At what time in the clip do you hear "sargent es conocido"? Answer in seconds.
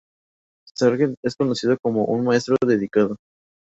0.75-1.77